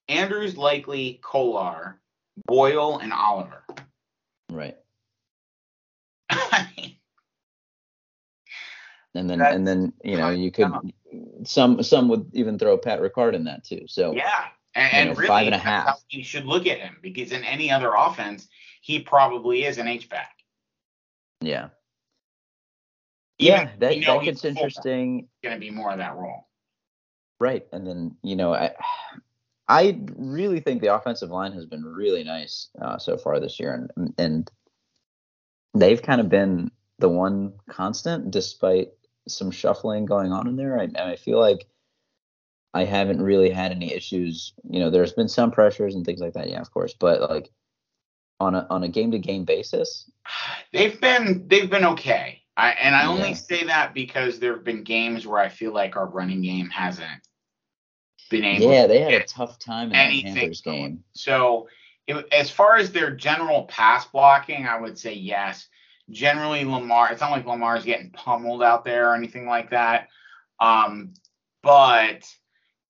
[0.09, 2.01] Andrews Likely Kolar
[2.45, 3.63] Boyle and Oliver.
[4.51, 4.77] Right.
[9.15, 10.71] and then and then you know you could
[11.43, 13.85] some some would even throw Pat Ricard in that too.
[13.87, 16.01] So yeah, and, and know, really, five and a half.
[16.09, 18.47] you should look at him because in any other offense,
[18.81, 20.37] he probably is an H back.
[21.41, 21.69] Yeah.
[23.39, 25.27] Even, yeah, that you know, that gets interesting.
[25.43, 26.47] Going to be more of that role.
[27.39, 28.71] Right, and then you know I
[29.67, 33.89] I really think the offensive line has been really nice uh, so far this year,
[33.95, 34.51] and and
[35.81, 38.89] they've kind of been the one constant despite
[39.27, 40.79] some shuffling going on in there.
[40.79, 41.67] I, and I feel like
[42.73, 44.53] I haven't really had any issues.
[44.69, 47.51] You know, there's been some pressures and things like that, yeah, of course, but like
[48.39, 50.09] on a on a game to game basis,
[50.71, 52.41] they've been they've been okay.
[52.57, 53.09] I, and I yeah.
[53.09, 56.69] only say that because there have been games where I feel like our running game
[56.69, 57.27] hasn't
[58.29, 58.71] been able.
[58.71, 60.33] Yeah, they had a tough time in anything.
[60.33, 61.03] that Panthers game.
[61.13, 61.69] So,
[62.07, 65.67] it, as far as their general pass blocking, I would say yes.
[66.11, 67.11] Generally, Lamar.
[67.11, 70.09] It's not like Lamar's getting pummeled out there or anything like that.
[70.59, 71.13] Um,
[71.63, 72.27] but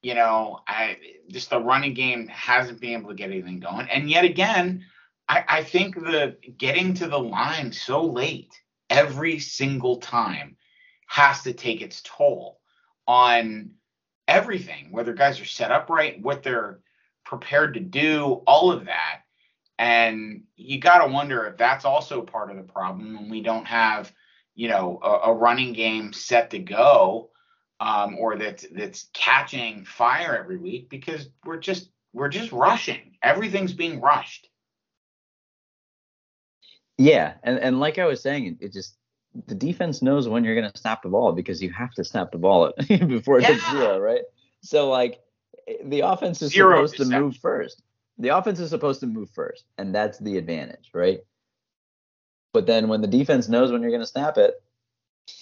[0.01, 0.97] you know, I
[1.29, 3.87] just the running game hasn't been able to get anything going.
[3.89, 4.85] And yet again,
[5.29, 10.57] I, I think the getting to the line so late every single time
[11.07, 12.59] has to take its toll
[13.07, 13.71] on
[14.27, 16.79] everything, whether guys are set up right, what they're
[17.25, 19.20] prepared to do, all of that.
[19.81, 23.65] And you got to wonder if that's also part of the problem when we don't
[23.65, 24.13] have,
[24.53, 27.31] you know, a, a running game set to go,
[27.79, 33.17] um, or that's that's catching fire every week because we're just we're just rushing.
[33.23, 34.49] Everything's being rushed.
[36.99, 38.95] Yeah, and and like I was saying, it, it just
[39.47, 42.31] the defense knows when you're going to snap the ball because you have to snap
[42.31, 43.53] the ball before it yeah.
[43.53, 44.21] hits zero, right?
[44.61, 45.21] So like
[45.83, 47.81] the offense is zero supposed to move first.
[48.17, 51.21] The offense is supposed to move first, and that's the advantage, right?
[52.53, 54.61] But then when the defense knows when you're going to snap it,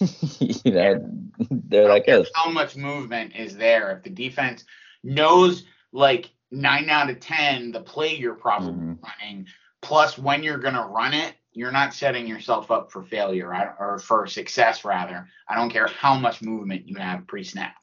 [0.40, 1.46] you know, yeah.
[1.50, 4.64] they're like How much movement is there if the defense
[5.02, 8.94] knows like nine out of ten the play you're probably mm-hmm.
[9.02, 9.46] running,
[9.82, 13.98] plus when you're going to run it, you're not setting yourself up for failure or
[13.98, 15.28] for success rather.
[15.48, 17.74] I don't care how much movement you have pre-snap.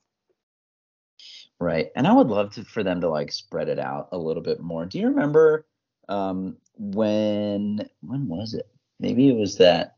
[1.60, 1.89] Right.
[1.96, 4.60] And I would love to, for them to like spread it out a little bit
[4.60, 4.86] more.
[4.86, 5.65] Do you remember
[6.08, 8.67] um, when when was it?
[9.00, 9.96] Maybe it was that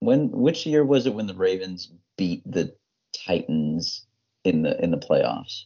[0.00, 2.74] when which year was it when the Ravens beat the
[3.14, 4.04] Titans
[4.44, 5.64] in the in the playoffs?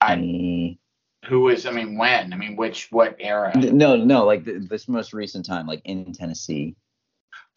[0.00, 0.78] I,
[1.26, 1.66] who is?
[1.66, 2.32] I mean, when?
[2.32, 2.88] I mean, which?
[2.90, 3.52] What era?
[3.54, 6.74] No, no, like the, this most recent time, like in Tennessee.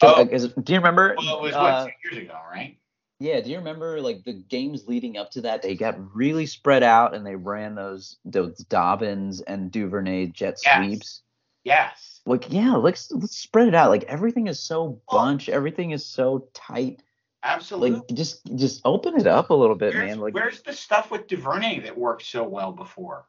[0.02, 1.14] Oh, do you remember?
[1.16, 2.76] Well, it was what uh, two years ago, right?
[3.20, 3.40] Yeah.
[3.40, 5.62] Do you remember like the games leading up to that?
[5.62, 10.76] They got really spread out and they ran those those Dobbins and Duvernay jet yes.
[10.76, 11.22] sweeps.
[11.64, 12.20] Yes.
[12.26, 13.90] Like yeah, let's let's spread it out.
[13.90, 15.16] Like everything is so oh.
[15.16, 15.52] bunch, oh.
[15.52, 17.02] everything is so tight.
[17.42, 17.92] Absolutely.
[17.92, 20.20] Like just just open it up a little bit, where's, man.
[20.20, 23.26] Like where's the stuff with Duvernay that worked so well before?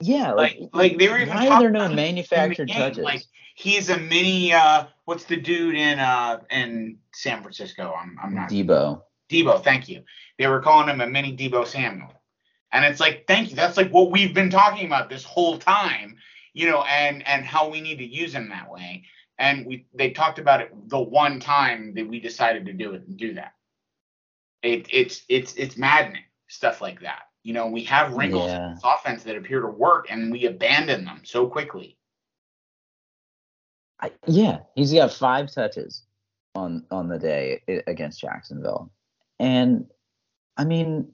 [0.00, 3.04] Yeah, like like, like they were even why are there no manufactured the touches?
[3.04, 3.22] Like
[3.54, 7.94] he's a mini uh what's the dude in uh in San Francisco?
[7.96, 9.02] I'm I'm not Deebo.
[9.30, 10.02] Deebo, thank you.
[10.38, 12.12] They were calling him a mini Deebo Samuel.
[12.72, 13.56] And it's like, thank you.
[13.56, 16.16] That's like what we've been talking about this whole time,
[16.52, 19.04] you know, and and how we need to use him that way.
[19.38, 23.06] And we they talked about it the one time that we decided to do it
[23.06, 23.52] and do that.
[24.62, 27.22] It it's it's it's maddening stuff like that.
[27.44, 28.68] You know, we have wrinkles yeah.
[28.68, 31.98] in this offense that appear to work and we abandon them so quickly.
[34.00, 36.02] I, yeah, he's got five touches
[36.54, 38.90] on on the day against Jacksonville,
[39.38, 39.86] and
[40.56, 41.12] I mean,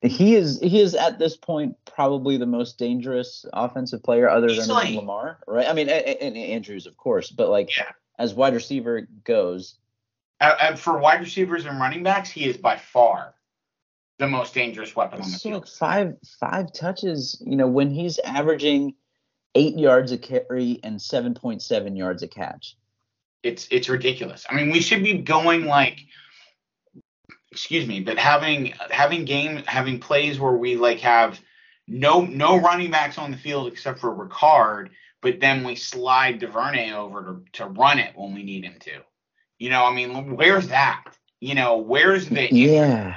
[0.00, 4.66] he is he is at this point probably the most dangerous offensive player other than
[4.68, 5.68] like, Lamar, right?
[5.68, 7.92] I mean, and, and, Andrews of course, but like yeah.
[8.18, 9.76] as wide receiver goes,
[10.40, 13.34] uh, for wide receivers and running backs, he is by far
[14.18, 15.68] the most dangerous weapon on the so field.
[15.68, 18.94] Five five touches, you know, when he's averaging
[19.54, 22.76] eight yards a carry and seven point seven yards a catch.
[23.42, 24.44] It's it's ridiculous.
[24.48, 26.00] I mean, we should be going like
[27.50, 31.40] excuse me, but having having game having plays where we like have
[31.86, 34.90] no no running backs on the field except for Ricard,
[35.22, 39.00] but then we slide Duvernay over to, to run it when we need him to.
[39.58, 41.04] You know, I mean, where's that?
[41.40, 43.16] You know, where's the yeah,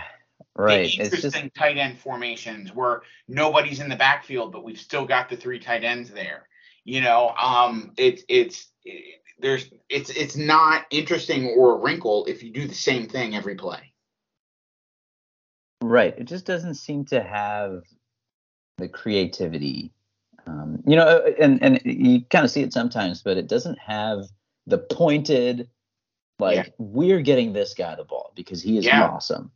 [0.61, 0.99] right?
[0.99, 1.55] Interesting just...
[1.55, 5.83] tight end formations where nobody's in the backfield, but we've still got the three tight
[5.83, 6.47] ends there.
[6.83, 12.43] You know, um, it's it's it, there's it's it's not interesting or a wrinkle if
[12.43, 13.93] you do the same thing every play.
[15.81, 16.13] Right.
[16.17, 17.81] It just doesn't seem to have
[18.77, 19.91] the creativity.
[20.47, 23.79] Um, you know, uh, and and you kind of see it sometimes, but it doesn't
[23.79, 24.25] have
[24.67, 25.67] the pointed
[26.39, 26.65] like yeah.
[26.77, 29.07] we're getting this guy the ball because he is yeah.
[29.07, 29.51] awesome.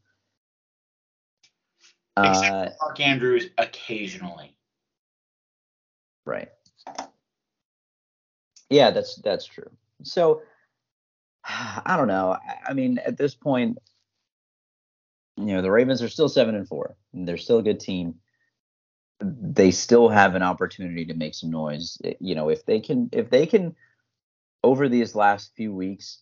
[2.17, 4.55] Except uh, Mark Andrews occasionally.
[6.25, 6.49] Right.
[8.69, 9.69] Yeah, that's that's true.
[10.03, 10.41] So
[11.45, 12.37] I don't know.
[12.67, 13.77] I, mean, at this point,
[15.37, 16.95] you know the Ravens are still seven and four.
[17.13, 18.15] And they're still a good team.
[19.21, 21.97] They still have an opportunity to make some noise.
[22.19, 23.75] You know, if they can, if they can,
[24.63, 26.21] over these last few weeks,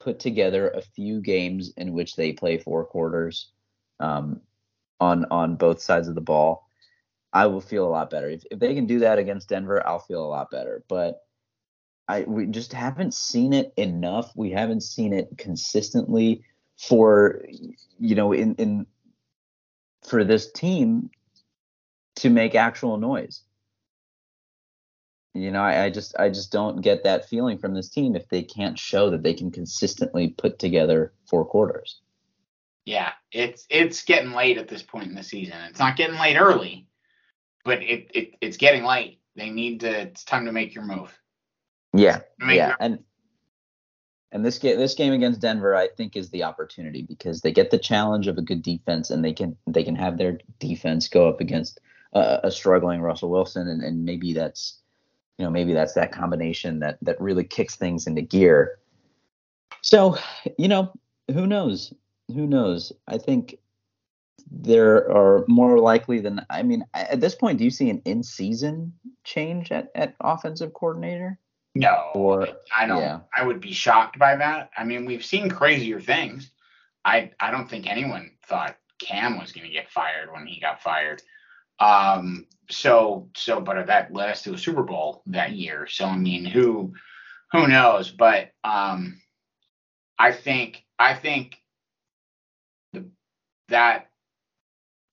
[0.00, 3.50] put together a few games in which they play four quarters,
[3.98, 4.40] um,
[5.00, 6.68] on on both sides of the ball,
[7.32, 8.28] I will feel a lot better.
[8.28, 10.84] If if they can do that against Denver, I'll feel a lot better.
[10.88, 11.22] But
[12.08, 14.32] I we just haven't seen it enough.
[14.34, 16.42] We haven't seen it consistently
[16.78, 17.42] for
[17.98, 18.86] you know in in
[20.02, 21.10] for this team
[22.16, 23.42] to make actual noise.
[25.34, 28.28] You know, I, I, just I just don't get that feeling from this team if
[28.28, 32.00] they can't show that they can consistently put together four quarters.
[32.84, 35.56] Yeah, it's it's getting late at this point in the season.
[35.68, 36.86] It's not getting late early,
[37.64, 39.20] but it, it it's getting late.
[39.36, 39.88] They need to.
[39.88, 41.16] It's time to make your move.
[41.92, 42.98] Yeah, yeah, and
[44.32, 47.70] and this game, this game against Denver, I think, is the opportunity because they get
[47.70, 51.28] the challenge of a good defense, and they can they can have their defense go
[51.28, 51.80] up against
[52.12, 54.78] uh, a struggling Russell Wilson, and, and maybe that's
[55.38, 58.78] you know maybe that's that combination that that really kicks things into gear.
[59.82, 60.16] So
[60.58, 60.92] you know
[61.32, 61.94] who knows
[62.28, 62.92] who knows?
[63.06, 63.58] I think
[64.50, 67.58] there are more likely than I mean at this point.
[67.58, 68.92] Do you see an in season
[69.24, 71.38] change at at offensive coordinator?
[71.74, 73.00] No, or, I don't.
[73.00, 73.20] Yeah.
[73.36, 74.70] I would be shocked by that.
[74.76, 76.50] I mean, we've seen crazier things.
[77.04, 80.82] I I don't think anyone thought Cam was going to get fired when he got
[80.82, 81.22] fired.
[81.78, 82.46] Um.
[82.70, 85.86] So so, but that led us to a Super Bowl that year.
[85.86, 86.92] So I mean, who
[87.52, 88.10] who knows?
[88.10, 89.20] But um,
[90.18, 91.57] I think I think
[93.68, 94.10] that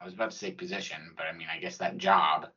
[0.01, 2.47] I was about to say position, but I mean, I guess that job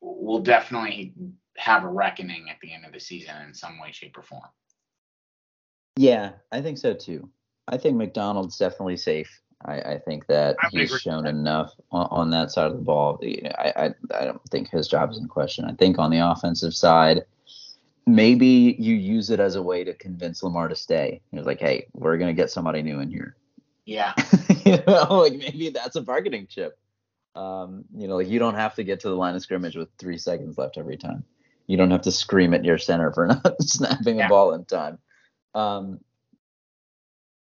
[0.00, 1.14] will definitely
[1.56, 4.42] have a reckoning at the end of the season in some way, shape, or form.
[5.96, 7.28] Yeah, I think so too.
[7.66, 9.40] I think Macdonald's definitely safe.
[9.64, 11.30] I, I think that he's shown that.
[11.30, 13.20] enough on, on, that side of the ball.
[13.58, 15.64] I, I I don't think his job is in question.
[15.64, 17.24] I think on the offensive side,
[18.06, 21.20] maybe you use it as a way to convince Lamar to stay.
[21.32, 23.36] He was like, hey, we're gonna get somebody new in here.
[23.88, 24.12] Yeah.
[24.66, 26.78] you know, like maybe that's a bargaining chip.
[27.34, 29.88] Um, you know, like you don't have to get to the line of scrimmage with
[29.98, 31.24] three seconds left every time
[31.68, 34.26] you don't have to scream at your center for not snapping yeah.
[34.26, 34.98] the ball in time.
[35.54, 36.00] Um,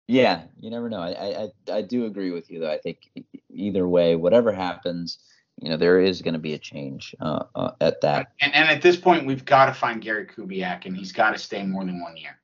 [0.08, 1.00] yeah, you never know.
[1.00, 2.70] I, I I do agree with you though.
[2.70, 3.08] I think
[3.50, 5.18] either way, whatever happens,
[5.58, 8.32] you know, there is going to be a change uh, uh, at that.
[8.42, 11.38] And and at this point, we've got to find Gary Kubiak, and he's got to
[11.38, 12.38] stay more than one year.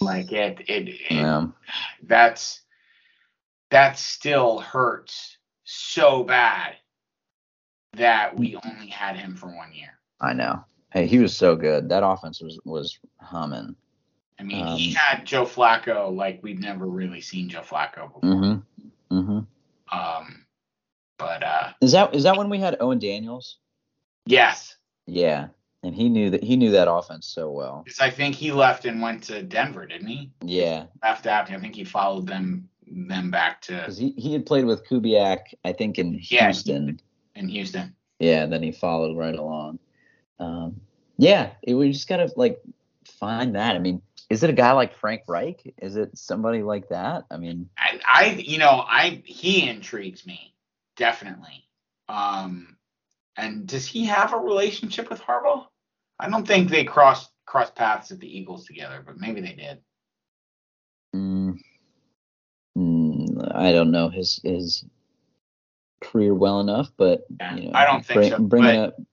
[0.00, 1.46] Like it, it, it yeah.
[2.02, 2.60] that's
[3.70, 6.76] that still hurts so bad
[7.94, 9.98] that we only had him for one year.
[10.20, 10.64] I know.
[10.92, 11.88] Hey, he was so good.
[11.88, 13.76] That offense was was humming.
[14.38, 18.22] I mean, um, he had Joe Flacco like we'd never really seen Joe Flacco before.
[18.22, 19.18] Mm-hmm.
[19.18, 19.98] Mm-hmm.
[19.98, 20.46] Um,
[21.18, 23.58] but uh, is that is that when we had Owen Daniels?
[24.26, 24.76] Yes.
[25.06, 25.48] Yeah,
[25.82, 27.82] and he knew that he knew that offense so well.
[27.84, 30.30] Because I think he left and went to Denver, didn't he?
[30.42, 30.86] Yeah.
[31.02, 33.76] Left after, I think he followed them them back to.
[33.76, 37.00] Because he, he had played with Kubiak, I think in Houston.
[37.34, 37.94] Yeah, in Houston.
[38.18, 39.78] Yeah, and then he followed right along
[40.40, 40.80] um,
[41.18, 42.60] yeah, it, we just gotta like
[43.04, 43.76] find that.
[43.76, 45.74] I mean, is it a guy like Frank Reich?
[45.80, 47.26] Is it somebody like that?
[47.30, 50.54] I mean, I, I you know, I he intrigues me
[50.96, 51.66] definitely.
[52.08, 52.76] Um,
[53.36, 55.66] and does he have a relationship with Harbaugh?
[56.18, 59.78] I don't think they crossed crossed paths at the Eagles together, but maybe they did.
[63.50, 64.84] I don't know his his
[66.00, 69.06] career well enough, but Yeah, you know, I don't think so, Bringing but- a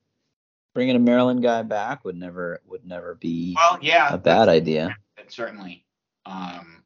[0.74, 4.96] bringing a Maryland guy back would never would never be Well, yeah, a bad idea.
[5.30, 5.84] Certainly.
[6.26, 6.84] Um,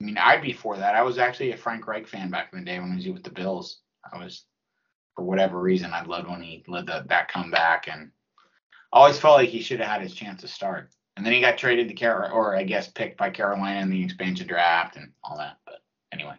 [0.00, 0.94] I mean, I'd be for that.
[0.94, 3.24] I was actually a Frank Reich fan back in the day when he was with
[3.24, 3.80] the Bills.
[4.12, 4.44] I was,
[5.14, 8.10] for whatever reason, I loved when he led the, that comeback, and
[8.92, 10.90] always felt like he should have had his chance to start.
[11.16, 14.04] And then he got traded to Carolina, or I guess picked by Carolina in the
[14.04, 15.56] expansion draft and all that.
[15.64, 15.80] But
[16.12, 16.34] anyway,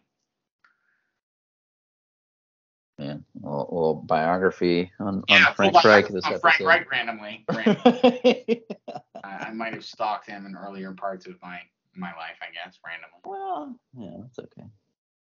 [3.00, 6.66] Yeah, a little, little biography on, yeah, on Frank full Reich on this Frank episode.
[6.66, 7.46] Reich randomly.
[7.48, 8.64] randomly.
[9.24, 11.60] I, I might have stalked him in earlier parts of my
[11.96, 13.20] my life, I guess, randomly.
[13.26, 14.68] well, yeah, that's okay.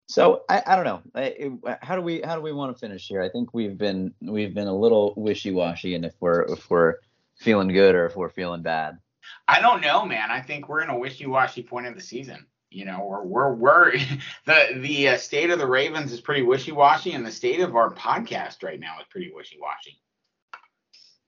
[0.09, 1.03] So I, I don't know.
[1.15, 3.23] I, it- how do we how do we want to finish here?
[3.23, 6.95] I think we've been we've been a little wishy washy, and if we're if we're
[7.39, 8.99] feeling good or if we're feeling bad.
[9.47, 10.31] I don't know, man.
[10.31, 12.47] I think we're in a wishy-washy point of the season.
[12.71, 13.93] You know, we're we're we're
[14.47, 17.91] the the uh, state of the Ravens is pretty wishy-washy, and the state of our
[17.95, 20.01] podcast right now is pretty wishy-washy.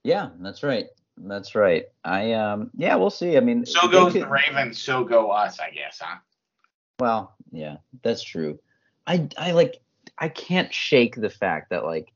[0.05, 0.87] Yeah, that's right.
[1.17, 1.87] That's right.
[2.05, 3.37] I um yeah, we'll see.
[3.37, 6.19] I mean, So goes could- the Ravens, so go us, I guess, huh?
[6.99, 8.59] Well, yeah, that's true.
[9.07, 9.81] I I like
[10.19, 12.13] I can't shake the fact that like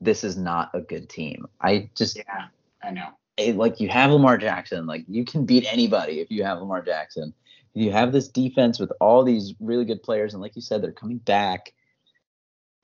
[0.00, 1.46] this is not a good team.
[1.60, 2.46] I just Yeah,
[2.82, 3.08] I know.
[3.36, 6.82] it, like you have Lamar Jackson, like you can beat anybody if you have Lamar
[6.82, 7.34] Jackson.
[7.74, 10.92] You have this defense with all these really good players, and like you said, they're
[10.92, 11.72] coming back.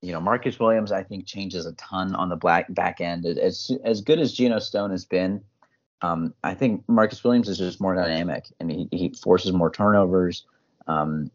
[0.02, 3.26] You know, Marcus Williams, I think, changes a ton on the black back end.
[3.26, 5.42] As as good as Geno Stone has been,
[6.02, 10.44] um, I think Marcus Williams is just more dynamic, and he, he forces more turnovers.
[10.86, 11.30] Um,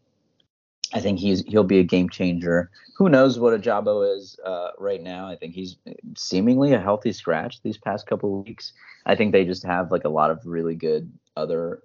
[0.92, 2.70] I think he's he'll be a game changer.
[2.96, 5.28] Who knows what Ojabo is uh, right now?
[5.28, 5.76] I think he's
[6.16, 8.72] seemingly a healthy scratch these past couple weeks.
[9.06, 11.82] I think they just have like a lot of really good other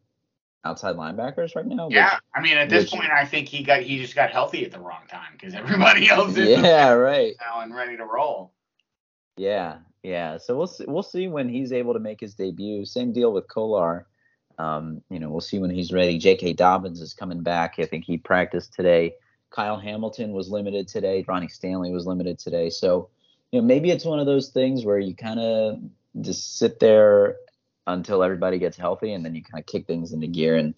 [0.66, 1.88] outside linebackers right now.
[1.88, 4.32] which- Yeah, I mean, at this which- point, I think he got he just got
[4.32, 7.34] healthy at the wrong time because everybody else is yeah, right.
[7.42, 8.52] now and ready to roll.
[9.38, 10.38] Yeah, yeah.
[10.38, 12.86] So we'll see, we'll see when he's able to make his debut.
[12.86, 14.08] Same deal with Kolar.
[14.58, 16.18] Um, you know, we'll see when he's ready.
[16.18, 16.54] J.K.
[16.54, 17.76] Dobbins is coming back.
[17.78, 19.16] I think he practiced today.
[19.50, 21.26] Kyle Hamilton was limited today.
[21.28, 22.70] Ronnie Stanley was limited today.
[22.70, 23.10] So,
[23.52, 25.80] you know, maybe it's one of those things where you kind of
[26.22, 27.36] just sit there
[27.88, 30.56] until everybody gets healthy, and then you kind of kick things into gear.
[30.56, 30.74] And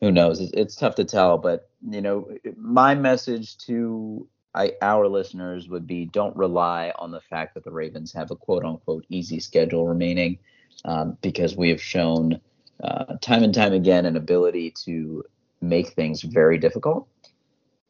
[0.00, 0.40] who knows?
[0.40, 1.38] It's, it's tough to tell.
[1.38, 7.20] But you know, my message to I, our listeners would be don't rely on the
[7.20, 10.38] fact that the Ravens have a quote unquote easy schedule remaining
[10.84, 12.40] um, because we have shown
[12.82, 15.24] uh, time and time again an ability to
[15.60, 17.06] make things very difficult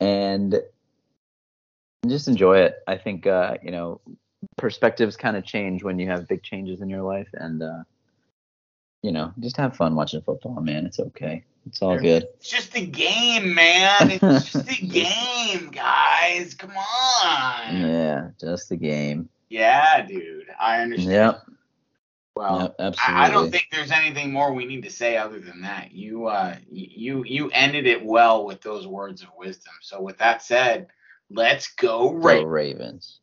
[0.00, 0.60] and
[2.06, 2.76] just enjoy it.
[2.86, 4.00] I think, uh, you know,
[4.56, 7.84] perspectives kind of change when you have big changes in your life and, uh,
[9.02, 10.86] you know, just have fun watching football, man.
[10.86, 11.44] It's okay.
[11.66, 12.26] It's all good.
[12.38, 14.10] It's just a game, man.
[14.10, 16.54] It's just a game, guys.
[16.54, 17.76] Come on.
[17.80, 19.28] Yeah, just the game.
[19.48, 20.46] Yeah, dude.
[20.58, 21.12] I understand.
[21.12, 21.42] Yep.
[22.36, 23.22] Well, Yep, absolutely.
[23.22, 25.92] I, I don't think there's anything more we need to say other than that.
[25.92, 29.74] You uh you you ended it well with those words of wisdom.
[29.82, 30.88] So with that said,
[31.28, 32.46] let's go Go Ravens.
[32.48, 33.19] Ravens.